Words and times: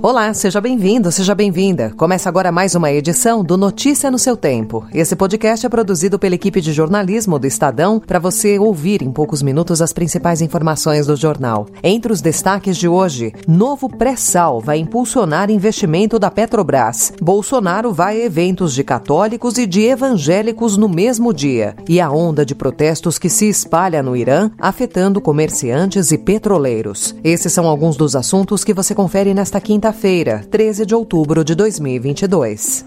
Olá, 0.00 0.32
seja 0.32 0.60
bem-vindo, 0.60 1.10
seja 1.10 1.34
bem-vinda. 1.34 1.92
Começa 1.96 2.28
agora 2.28 2.52
mais 2.52 2.76
uma 2.76 2.90
edição 2.92 3.42
do 3.42 3.56
Notícia 3.56 4.12
no 4.12 4.18
seu 4.18 4.36
Tempo. 4.36 4.86
Esse 4.94 5.16
podcast 5.16 5.66
é 5.66 5.68
produzido 5.68 6.20
pela 6.20 6.36
equipe 6.36 6.60
de 6.60 6.72
jornalismo 6.72 7.36
do 7.36 7.48
Estadão 7.48 7.98
para 7.98 8.20
você 8.20 8.60
ouvir 8.60 9.02
em 9.02 9.10
poucos 9.10 9.42
minutos 9.42 9.82
as 9.82 9.92
principais 9.92 10.40
informações 10.40 11.08
do 11.08 11.16
jornal. 11.16 11.66
Entre 11.82 12.12
os 12.12 12.20
destaques 12.20 12.76
de 12.76 12.86
hoje, 12.86 13.32
novo 13.48 13.88
pré-sal 13.88 14.60
vai 14.60 14.78
impulsionar 14.78 15.50
investimento 15.50 16.16
da 16.16 16.30
Petrobras. 16.30 17.12
Bolsonaro 17.20 17.92
vai 17.92 18.22
a 18.22 18.24
eventos 18.24 18.74
de 18.74 18.84
católicos 18.84 19.58
e 19.58 19.66
de 19.66 19.82
evangélicos 19.82 20.76
no 20.76 20.88
mesmo 20.88 21.34
dia. 21.34 21.74
E 21.88 22.00
a 22.00 22.08
onda 22.08 22.46
de 22.46 22.54
protestos 22.54 23.18
que 23.18 23.28
se 23.28 23.48
espalha 23.48 24.00
no 24.00 24.16
Irã, 24.16 24.48
afetando 24.60 25.20
comerciantes 25.20 26.12
e 26.12 26.18
petroleiros. 26.18 27.16
Esses 27.24 27.52
são 27.52 27.66
alguns 27.66 27.96
dos 27.96 28.14
assuntos 28.14 28.62
que 28.62 28.72
você 28.72 28.94
confere 28.94 29.34
nesta 29.34 29.60
quinta 29.60 29.87
quinta-feira, 29.88 30.44
13 30.50 30.84
de 30.84 30.94
outubro 30.94 31.42
de 31.42 31.54
2022. 31.54 32.84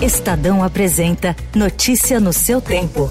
Estadão 0.00 0.64
apresenta 0.64 1.36
Notícia 1.54 2.18
no 2.18 2.32
seu 2.32 2.60
tempo. 2.60 3.10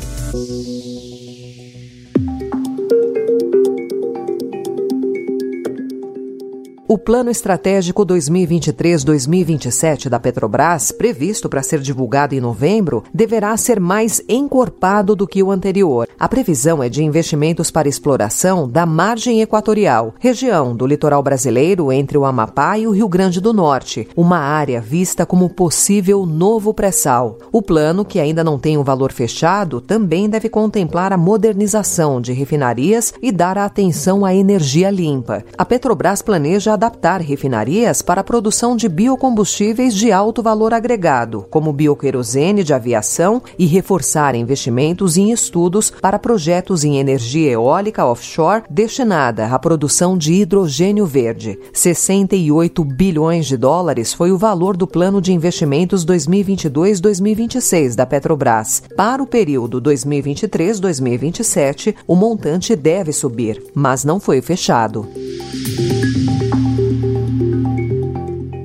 O 6.93 6.97
Plano 6.99 7.31
Estratégico 7.31 8.05
2023-2027 8.05 10.09
da 10.09 10.19
Petrobras, 10.19 10.91
previsto 10.91 11.49
para 11.49 11.63
ser 11.63 11.79
divulgado 11.79 12.35
em 12.35 12.39
novembro, 12.39 13.03
deverá 13.11 13.57
ser 13.57 13.79
mais 13.79 14.21
encorpado 14.29 15.15
do 15.15 15.25
que 15.25 15.41
o 15.41 15.49
anterior. 15.49 16.07
A 16.19 16.29
previsão 16.29 16.83
é 16.83 16.89
de 16.89 17.03
investimentos 17.03 17.71
para 17.71 17.89
exploração 17.89 18.69
da 18.69 18.85
margem 18.85 19.41
equatorial, 19.41 20.13
região 20.19 20.75
do 20.75 20.85
litoral 20.85 21.23
brasileiro 21.23 21.91
entre 21.91 22.15
o 22.15 22.25
Amapá 22.25 22.77
e 22.77 22.85
o 22.85 22.91
Rio 22.91 23.09
Grande 23.09 23.41
do 23.41 23.53
Norte, 23.53 24.07
uma 24.15 24.37
área 24.37 24.79
vista 24.79 25.25
como 25.25 25.49
possível 25.49 26.27
novo 26.27 26.75
pré-sal. 26.75 27.39
O 27.51 27.63
plano, 27.63 28.05
que 28.05 28.19
ainda 28.19 28.43
não 28.43 28.59
tem 28.59 28.77
um 28.77 28.83
valor 28.83 29.11
fechado, 29.11 29.81
também 29.81 30.29
deve 30.29 30.47
contemplar 30.47 31.11
a 31.11 31.17
modernização 31.17 32.21
de 32.21 32.33
refinarias 32.33 33.15
e 33.19 33.31
dar 33.31 33.57
atenção 33.57 34.23
à 34.23 34.35
energia 34.35 34.91
limpa. 34.91 35.43
A 35.57 35.65
Petrobras 35.65 36.21
planeja 36.21 36.77
adaptar 36.83 37.21
refinarias 37.21 38.01
para 38.01 38.19
a 38.19 38.23
produção 38.23 38.75
de 38.75 38.89
biocombustíveis 38.89 39.95
de 39.95 40.11
alto 40.11 40.43
valor 40.43 40.73
agregado, 40.73 41.45
como 41.49 41.71
bioquerosene 41.71 42.61
de 42.61 42.73
aviação, 42.73 43.41
e 43.57 43.65
reforçar 43.65 44.35
investimentos 44.35 45.15
em 45.15 45.31
estudos 45.31 45.89
para 45.89 46.19
projetos 46.19 46.83
em 46.83 46.97
energia 46.97 47.51
eólica 47.51 48.05
offshore 48.05 48.63
destinada 48.69 49.45
à 49.45 49.57
produção 49.57 50.17
de 50.17 50.33
hidrogênio 50.33 51.05
verde. 51.05 51.57
68 51.71 52.83
bilhões 52.83 53.45
de 53.45 53.55
dólares 53.55 54.13
foi 54.13 54.33
o 54.33 54.37
valor 54.37 54.75
do 54.75 54.85
plano 54.85 55.21
de 55.21 55.31
investimentos 55.31 56.05
2022-2026 56.05 57.95
da 57.95 58.05
Petrobras. 58.05 58.83
Para 58.97 59.23
o 59.23 59.27
período 59.27 59.81
2023-2027, 59.81 61.95
o 62.05 62.13
montante 62.13 62.75
deve 62.75 63.13
subir, 63.13 63.63
mas 63.73 64.03
não 64.03 64.19
foi 64.19 64.41
fechado. 64.41 65.07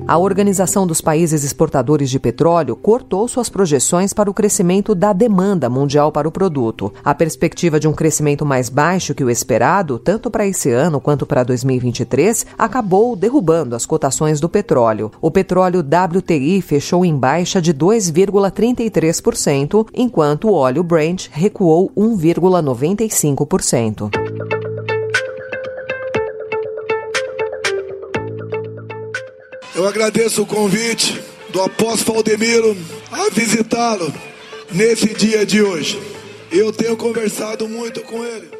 A 0.09 0.17
Organização 0.17 0.85
dos 0.87 0.99
Países 1.01 1.43
Exportadores 1.43 2.09
de 2.09 2.19
Petróleo 2.19 2.75
cortou 2.75 3.27
suas 3.27 3.47
projeções 3.47 4.11
para 4.11 4.27
o 4.27 4.33
crescimento 4.33 4.95
da 4.95 5.13
demanda 5.13 5.69
mundial 5.69 6.11
para 6.11 6.27
o 6.27 6.31
produto. 6.31 6.91
A 7.05 7.13
perspectiva 7.13 7.79
de 7.79 7.87
um 7.87 7.93
crescimento 7.93 8.43
mais 8.43 8.69
baixo 8.69 9.13
que 9.13 9.23
o 9.23 9.29
esperado, 9.29 9.99
tanto 9.99 10.31
para 10.31 10.47
esse 10.47 10.71
ano 10.71 10.99
quanto 10.99 11.27
para 11.27 11.43
2023, 11.43 12.47
acabou 12.57 13.15
derrubando 13.15 13.75
as 13.75 13.85
cotações 13.85 14.39
do 14.39 14.49
petróleo. 14.49 15.11
O 15.21 15.29
petróleo 15.29 15.81
WTI 15.81 16.59
fechou 16.63 17.05
em 17.05 17.15
baixa 17.15 17.61
de 17.61 17.71
2,33%, 17.71 19.85
enquanto 19.93 20.47
o 20.47 20.53
óleo 20.53 20.81
Brent 20.81 21.27
recuou 21.31 21.91
1,95%. 21.95 24.58
Eu 29.79 29.87
agradeço 29.87 30.41
o 30.41 30.45
convite 30.45 31.23
do 31.51 31.61
apóstolo 31.61 32.15
Valdemiro 32.15 32.75
a 33.09 33.29
visitá-lo 33.29 34.13
nesse 34.69 35.13
dia 35.13 35.45
de 35.45 35.61
hoje. 35.61 35.97
Eu 36.51 36.73
tenho 36.73 36.97
conversado 36.97 37.65
muito 37.65 38.01
com 38.01 38.25
ele. 38.25 38.58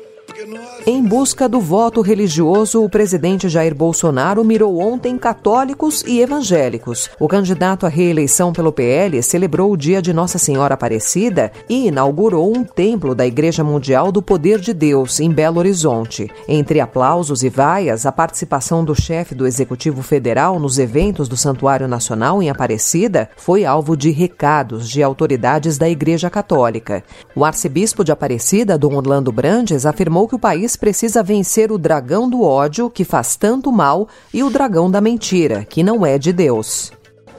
Em 0.88 1.04
busca 1.04 1.50
do 1.50 1.60
voto 1.60 2.00
religioso, 2.00 2.82
o 2.82 2.90
presidente 2.90 3.50
Jair 3.50 3.76
Bolsonaro 3.76 4.44
mirou 4.44 4.80
ontem 4.80 5.18
católicos 5.18 6.02
e 6.08 6.22
evangélicos. 6.22 7.10
O 7.20 7.28
candidato 7.28 7.86
à 7.86 7.90
reeleição 7.90 8.54
pelo 8.54 8.72
PL 8.72 9.22
celebrou 9.22 9.72
o 9.72 9.78
dia 9.78 10.02
de 10.02 10.14
Nossa 10.14 10.38
Senhora 10.38 10.76
Aparecida 10.76 11.52
e 11.68 11.88
inaugurou 11.88 12.56
um 12.56 12.64
templo 12.64 13.14
da 13.14 13.28
Igreja 13.28 13.66
Mundial 13.66 14.14
do 14.14 14.22
Poder 14.22 14.60
de 14.60 14.74
Deus, 14.74 15.20
em 15.20 15.30
Belo 15.30 15.60
Horizonte. 15.60 16.32
Entre 16.48 16.80
aplausos 16.80 17.44
e 17.44 17.50
vaias, 17.50 18.06
a 18.06 18.12
participação 18.12 18.86
do 18.86 18.96
chefe 18.96 19.36
do 19.36 19.46
Executivo 19.46 20.02
Federal 20.02 20.58
nos 20.58 20.80
eventos 20.80 21.28
do 21.28 21.36
Santuário 21.36 21.88
Nacional 21.88 22.42
em 22.42 22.50
Aparecida 22.50 23.30
foi 23.36 23.66
alvo 23.66 23.98
de 23.98 24.10
recados 24.10 24.90
de 24.90 25.04
autoridades 25.04 25.78
da 25.78 25.90
Igreja 25.90 26.30
Católica. 26.30 27.04
O 27.36 27.44
arcebispo 27.44 28.06
de 28.06 28.12
Aparecida, 28.14 28.78
Dom 28.78 28.96
Orlando 28.96 29.34
Brandes, 29.34 29.86
afirmou 29.86 30.29
que 30.30 30.36
o 30.36 30.40
país 30.40 30.76
precisa 30.76 31.24
vencer 31.24 31.72
o 31.72 31.78
dragão 31.78 32.30
do 32.30 32.44
ódio, 32.44 32.90
que 32.90 33.04
faz 33.04 33.36
tanto 33.36 33.72
mal, 33.72 34.08
e 34.32 34.44
o 34.44 34.50
dragão 34.50 34.90
da 34.90 35.02
mentira, 35.02 35.66
que 35.68 35.82
não 35.82 36.06
é 36.06 36.20
de 36.20 36.32
Deus. 36.32 36.92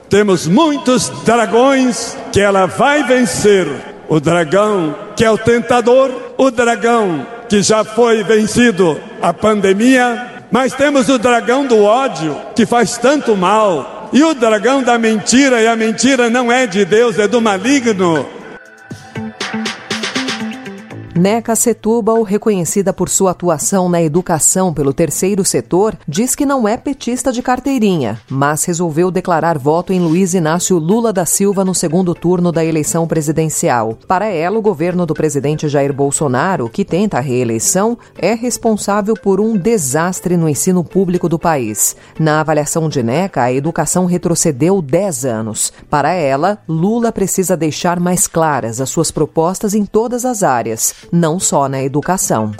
Temos 0.09 0.49
muitos 0.49 1.09
dragões 1.25 2.17
que 2.33 2.41
ela 2.41 2.67
vai 2.67 3.05
vencer. 3.05 3.69
O 4.09 4.19
dragão 4.19 4.93
que 5.15 5.25
é 5.25 5.31
o 5.31 5.39
tentador, 5.39 6.11
o 6.37 6.51
dragão 6.51 7.25
que 7.49 7.62
já 7.62 7.84
foi 7.84 8.25
vencido 8.25 9.01
a 9.22 9.33
pandemia, 9.33 10.47
mas 10.51 10.72
temos 10.72 11.09
o 11.09 11.17
dragão 11.17 11.65
do 11.65 11.84
ódio 11.84 12.37
que 12.57 12.67
faz 12.67 12.99
tanto 12.99 13.37
mal. 13.37 14.09
E 14.12 14.25
o 14.25 14.34
dragão 14.34 14.83
da 14.83 14.99
mentira, 14.99 15.62
e 15.62 15.69
a 15.69 15.77
mentira 15.77 16.28
não 16.28 16.51
é 16.51 16.67
de 16.67 16.84
Deus, 16.84 17.17
é 17.21 17.28
do 17.28 17.41
maligno. 17.41 18.40
Neca 21.20 21.54
Setúbal, 21.54 22.22
reconhecida 22.22 22.94
por 22.94 23.10
sua 23.10 23.32
atuação 23.32 23.91
na 23.91 24.00
educação 24.00 24.72
pelo 24.72 24.91
terceiro 24.91 25.44
setor, 25.44 25.94
diz 26.08 26.34
que 26.34 26.47
não 26.47 26.66
é 26.66 26.78
petista 26.78 27.31
de 27.31 27.42
carteirinha, 27.42 28.19
mas 28.26 28.64
resolveu 28.64 29.10
declarar 29.10 29.59
voto 29.59 29.92
em 29.92 30.00
Luiz 30.00 30.32
Inácio 30.32 30.78
Lula 30.78 31.12
da 31.12 31.26
Silva 31.26 31.62
no 31.62 31.75
segundo 31.75 32.14
turno 32.14 32.50
da 32.50 32.64
eleição 32.64 33.06
presidencial. 33.06 33.98
Para 34.09 34.28
ela, 34.28 34.59
o 34.59 34.62
governo 34.62 35.04
do 35.04 35.12
presidente 35.12 35.69
Jair 35.69 35.92
Bolsonaro, 35.92 36.70
que 36.70 36.86
tenta 36.86 37.19
a 37.19 37.20
reeleição, 37.20 37.98
é 38.16 38.32
responsável 38.32 39.12
por 39.12 39.42
um 39.42 39.59
desastre 39.59 40.38
no 40.38 40.48
ensino 40.48 40.82
público 40.82 41.28
do 41.28 41.38
país. 41.38 41.97
Na 42.19 42.41
avaliação 42.41 42.88
de 42.88 43.03
Neca, 43.03 43.42
a 43.42 43.53
educação 43.53 44.06
retrocedeu 44.06 44.80
10 44.80 45.26
anos. 45.26 45.70
Para 45.91 46.14
ela, 46.14 46.56
Lula 46.66 47.12
precisa 47.12 47.59
deixar 47.59 48.00
mais 48.00 48.26
claras 48.26 48.80
as 48.80 48.88
suas 48.88 49.10
propostas 49.10 49.75
em 49.75 49.84
todas 49.84 50.25
as 50.25 50.42
áreas 50.42 50.94
não 51.10 51.38
só 51.38 51.69
na 51.69 51.82
educação. 51.82 52.53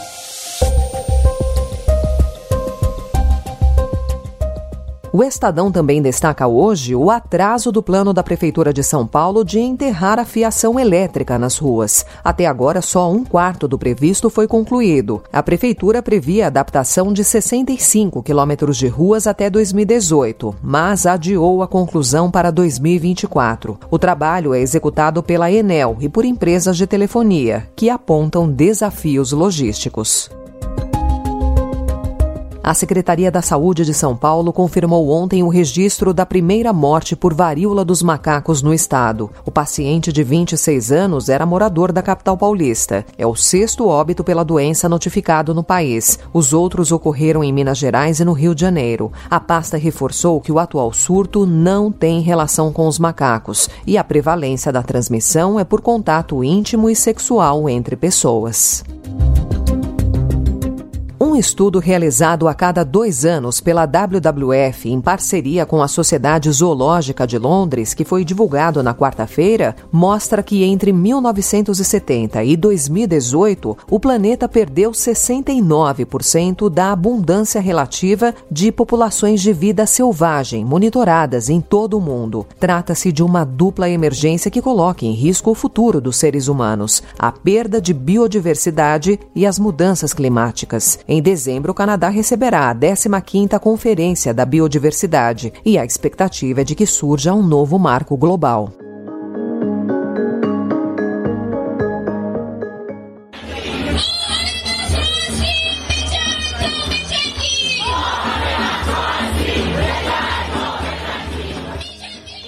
O 5.13 5.25
Estadão 5.25 5.73
também 5.73 6.01
destaca 6.01 6.47
hoje 6.47 6.95
o 6.95 7.11
atraso 7.11 7.73
do 7.73 7.83
plano 7.83 8.13
da 8.13 8.23
Prefeitura 8.23 8.73
de 8.73 8.85
São 8.85 9.05
Paulo 9.05 9.45
de 9.45 9.59
enterrar 9.59 10.21
a 10.21 10.25
fiação 10.25 10.79
elétrica 10.79 11.37
nas 11.37 11.59
ruas. 11.59 12.07
Até 12.23 12.47
agora, 12.47 12.81
só 12.81 13.11
um 13.11 13.25
quarto 13.25 13.67
do 13.67 13.77
previsto 13.77 14.31
foi 14.31 14.47
concluído. 14.47 15.21
A 15.33 15.43
Prefeitura 15.43 16.01
previa 16.01 16.45
a 16.45 16.47
adaptação 16.47 17.13
de 17.13 17.25
65 17.25 18.23
quilômetros 18.23 18.77
de 18.77 18.87
ruas 18.87 19.27
até 19.27 19.51
2018, 19.51 20.55
mas 20.63 21.05
adiou 21.07 21.61
a 21.61 21.67
conclusão 21.67 22.31
para 22.31 22.53
2024. 22.53 23.81
O 23.91 23.99
trabalho 23.99 24.55
é 24.55 24.61
executado 24.61 25.25
pela 25.25 25.51
Enel 25.51 25.97
e 25.99 26.09
por 26.09 26.25
empresas 26.25 26.77
de 26.77 26.87
telefonia, 26.87 27.67
que 27.75 27.91
apontam 27.91 28.49
desafios 28.49 29.33
logísticos. 29.33 30.31
A 32.63 32.75
Secretaria 32.75 33.31
da 33.31 33.41
Saúde 33.41 33.87
de 33.87 33.95
São 33.95 34.15
Paulo 34.15 34.53
confirmou 34.53 35.09
ontem 35.09 35.43
o 35.43 35.49
registro 35.49 36.13
da 36.13 36.27
primeira 36.27 36.75
morte 36.75 37.17
por 37.17 37.33
varíola 37.33 37.87
dos 37.87 38.03
macacos 38.03 38.61
no 38.61 38.75
estado. 38.75 39.31
O 39.47 39.51
paciente 39.51 40.13
de 40.13 40.23
26 40.23 40.93
anos 40.93 41.31
era 41.31 41.47
morador 41.47 41.91
da 41.91 42.03
capital 42.03 42.37
paulista. 42.37 43.05
É 43.17 43.27
o 43.27 43.35
sexto 43.35 43.89
óbito 43.89 44.23
pela 44.23 44.45
doença 44.45 44.91
notificado 44.91 45.55
no 45.55 45.65
país. 45.65 46.19
Os 46.35 46.53
outros 46.53 46.93
ocorreram 46.93 47.43
em 47.43 47.51
Minas 47.51 47.79
Gerais 47.79 48.21
e 48.21 48.25
no 48.27 48.35
Rio 48.35 48.55
de 48.55 48.61
Janeiro. 48.61 49.11
A 49.31 49.41
pasta 49.41 49.79
reforçou 49.79 50.39
que 50.39 50.53
o 50.53 50.59
atual 50.59 50.93
surto 50.93 51.47
não 51.47 51.91
tem 51.91 52.21
relação 52.21 52.75
com 52.75 52.87
os 52.87 52.99
macacos 52.99 53.71
e 53.87 53.97
a 53.97 54.05
prevalência 54.05 54.71
da 54.71 54.83
transmissão 54.83 55.59
é 55.59 55.65
por 55.65 55.81
contato 55.81 56.45
íntimo 56.45 56.91
e 56.91 56.95
sexual 56.95 57.71
entre 57.71 57.97
pessoas. 57.97 58.85
Estudo 61.41 61.79
realizado 61.79 62.47
a 62.49 62.53
cada 62.53 62.85
dois 62.85 63.25
anos 63.25 63.63
pela 63.63 63.87
WWF 63.87 64.91
em 64.91 65.01
parceria 65.01 65.65
com 65.65 65.81
a 65.81 65.89
Sociedade 65.89 66.53
Zoológica 66.53 67.27
de 67.27 67.39
Londres, 67.39 67.95
que 67.95 68.05
foi 68.05 68.27
divulgado 68.27 68.83
na 68.83 68.95
quarta-feira, 68.95 69.75
mostra 69.91 70.43
que 70.43 70.63
entre 70.63 70.93
1970 70.93 72.45
e 72.45 72.59
2018 72.59 73.75
o 73.91 73.99
planeta 73.99 74.47
perdeu 74.51 74.91
69% 74.91 76.69
da 76.69 76.93
abundância 76.93 77.59
relativa 77.59 78.35
de 78.51 78.71
populações 78.71 79.41
de 79.41 79.55
vida 79.55 79.87
selvagem 79.87 80.63
monitoradas 80.63 81.49
em 81.49 81.59
todo 81.59 81.97
o 81.97 82.03
mundo. 82.03 82.47
Trata-se 82.59 83.11
de 83.11 83.23
uma 83.23 83.45
dupla 83.45 83.89
emergência 83.89 84.51
que 84.51 84.61
coloca 84.61 85.07
em 85.07 85.13
risco 85.13 85.51
o 85.51 85.55
futuro 85.55 86.03
dos 86.03 86.17
seres 86.17 86.49
humanos, 86.49 87.03
a 87.19 87.33
perda 87.33 87.81
de 87.81 87.95
biodiversidade 87.95 89.19
e 89.35 89.47
as 89.47 89.59
mudanças 89.59 90.13
climáticas. 90.13 90.99
Em 91.09 91.23
dezembro, 91.31 91.71
o 91.71 91.75
Canadá 91.75 92.09
receberá 92.09 92.69
a 92.71 92.75
15ª 92.75 93.61
Conferência 93.61 94.35
da 94.35 94.45
Biodiversidade 94.45 95.53
e 95.65 95.79
a 95.79 95.85
expectativa 95.85 96.63
é 96.63 96.65
de 96.65 96.75
que 96.75 96.85
surja 96.85 97.33
um 97.33 97.41
novo 97.41 97.79
marco 97.79 98.17
global. 98.17 98.90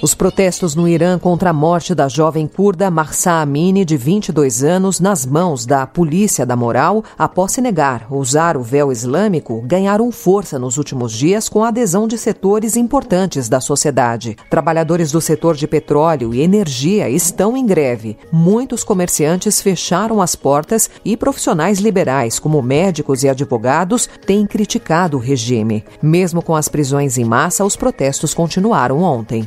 Os 0.03 0.15
protestos 0.15 0.75
no 0.75 0.89
Irã 0.89 1.17
contra 1.17 1.51
a 1.51 1.53
morte 1.53 1.95
da 1.95 2.09
jovem 2.09 2.49
curda 2.49 2.91
Marsa 2.91 3.41
Amini, 3.41 3.85
de 3.85 3.97
22 3.97 4.65
anos, 4.65 4.99
nas 4.99 5.25
mãos 5.25 5.65
da 5.65 5.87
polícia 5.87 6.45
da 6.45 6.57
moral, 6.57 7.05
após 7.17 7.53
se 7.53 7.61
negar 7.61 8.09
usar 8.11 8.57
o 8.57 8.65
véu 8.65 8.91
islâmico, 8.91 9.63
ganharam 9.65 10.11
força 10.11 10.59
nos 10.59 10.77
últimos 10.77 11.13
dias 11.13 11.49
com 11.49 11.63
a 11.63 11.69
adesão 11.69 12.09
de 12.09 12.19
setores 12.19 12.77
importantes 12.77 13.49
da 13.49 13.61
sociedade. 13.61 14.37
Trabalhadores 14.51 15.13
do 15.13 15.21
setor 15.21 15.55
de 15.55 15.69
petróleo 15.69 16.35
e 16.35 16.41
energia 16.41 17.09
estão 17.09 17.57
em 17.57 17.65
greve. 17.65 18.19
Muitos 18.33 18.83
comerciantes 18.83 19.63
fecharam 19.63 20.21
as 20.21 20.35
portas 20.35 20.91
e 21.05 21.17
profissionais 21.17 21.79
liberais, 21.79 22.41
como 22.41 22.61
médicos 22.61 23.23
e 23.23 23.29
advogados, 23.29 24.09
têm 24.27 24.47
criticado 24.47 25.17
o 25.17 25.21
regime. 25.21 25.85
Mesmo 26.03 26.43
com 26.43 26.57
as 26.57 26.69
prisões 26.69 27.19
em 27.19 27.25
massa, 27.25 27.65
os 27.65 27.77
protestos 27.77 28.35
continuaram 28.35 29.01
ontem. 29.01 29.47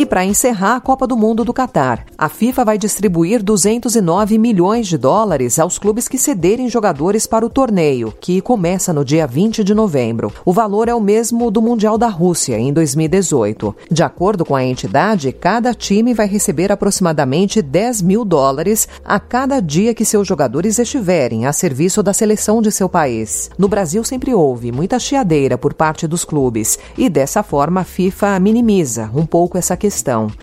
E 0.00 0.06
para 0.06 0.24
encerrar, 0.24 0.76
a 0.76 0.80
Copa 0.80 1.06
do 1.06 1.14
Mundo 1.14 1.44
do 1.44 1.52
Catar. 1.52 2.06
A 2.16 2.26
FIFA 2.30 2.64
vai 2.64 2.78
distribuir 2.78 3.42
209 3.42 4.38
milhões 4.38 4.86
de 4.86 4.96
dólares 4.96 5.58
aos 5.58 5.78
clubes 5.78 6.08
que 6.08 6.16
cederem 6.16 6.70
jogadores 6.70 7.26
para 7.26 7.44
o 7.44 7.50
torneio, 7.50 8.10
que 8.18 8.40
começa 8.40 8.94
no 8.94 9.04
dia 9.04 9.26
20 9.26 9.62
de 9.62 9.74
novembro. 9.74 10.32
O 10.42 10.54
valor 10.54 10.88
é 10.88 10.94
o 10.94 11.02
mesmo 11.02 11.50
do 11.50 11.60
Mundial 11.60 11.98
da 11.98 12.08
Rússia, 12.08 12.58
em 12.58 12.72
2018. 12.72 13.76
De 13.90 14.02
acordo 14.02 14.42
com 14.42 14.56
a 14.56 14.64
entidade, 14.64 15.32
cada 15.32 15.74
time 15.74 16.14
vai 16.14 16.26
receber 16.26 16.72
aproximadamente 16.72 17.60
10 17.60 18.00
mil 18.00 18.24
dólares 18.24 18.88
a 19.04 19.20
cada 19.20 19.60
dia 19.60 19.92
que 19.92 20.06
seus 20.06 20.26
jogadores 20.26 20.78
estiverem 20.78 21.44
a 21.44 21.52
serviço 21.52 22.02
da 22.02 22.14
seleção 22.14 22.62
de 22.62 22.72
seu 22.72 22.88
país. 22.88 23.50
No 23.58 23.68
Brasil 23.68 24.02
sempre 24.02 24.32
houve 24.32 24.72
muita 24.72 24.98
chiadeira 24.98 25.58
por 25.58 25.74
parte 25.74 26.06
dos 26.06 26.24
clubes 26.24 26.78
e 26.96 27.10
dessa 27.10 27.42
forma 27.42 27.82
a 27.82 27.84
FIFA 27.84 28.40
minimiza 28.40 29.10
um 29.14 29.26
pouco 29.26 29.58
essa 29.58 29.76
questão 29.76 29.89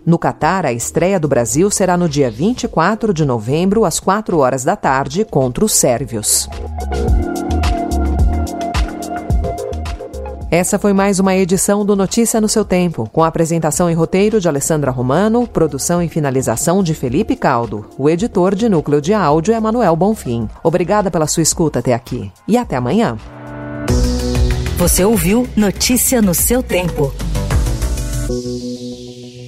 No 0.06 0.20
Catar, 0.20 0.66
a 0.66 0.74
estreia 0.74 1.20
do 1.20 1.28
Brasil 1.28 1.70
será 1.72 1.96
no 1.98 2.10
dia 2.10 2.30
24 2.30 3.14
de 3.14 3.26
novembro, 3.26 3.86
às 3.86 4.00
4 4.00 4.38
horas 4.38 4.64
da 4.64 4.76
tarde, 4.76 5.26
contra 5.26 5.64
os 5.64 5.74
sérvios. 5.74 6.50
Essa 10.50 10.80
foi 10.80 10.94
mais 10.94 11.20
uma 11.20 11.36
edição 11.36 11.86
do 11.86 11.94
Notícia 11.94 12.40
no 12.40 12.48
seu 12.48 12.64
Tempo, 12.64 13.10
com 13.12 13.22
apresentação 13.22 13.92
e 13.92 13.94
roteiro 13.94 14.40
de 14.40 14.48
Alessandra 14.48 14.92
Romano, 14.92 15.46
produção 15.46 16.02
e 16.02 16.08
finalização 16.08 16.82
de 16.82 16.94
Felipe 16.94 17.36
Caldo. 17.36 17.86
O 17.98 18.10
editor 18.10 18.56
de 18.56 18.70
núcleo 18.70 19.02
de 19.02 19.14
áudio 19.14 19.54
é 19.54 19.60
Manuel 19.60 19.96
Bonfim. 19.96 20.48
Obrigada 20.64 21.12
pela 21.12 21.28
sua 21.28 21.44
escuta 21.44 21.80
até 21.80 21.94
aqui 21.94 22.32
e 22.48 22.58
até 22.58 22.78
amanhã. 22.78 23.18
Você 24.78 25.04
ouviu 25.04 25.46
Notícia 25.56 26.22
no 26.22 26.34
seu 26.34 26.64
Tempo. 26.64 27.12